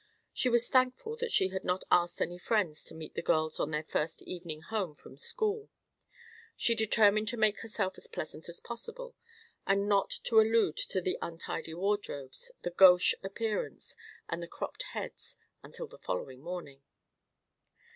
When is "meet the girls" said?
2.95-3.59